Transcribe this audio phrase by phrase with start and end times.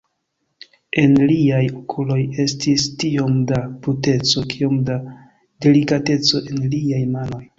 [1.01, 4.97] En liaj okuloj estis tiom da bruteco, kiom da
[5.67, 7.43] delikateco en liaj manoj.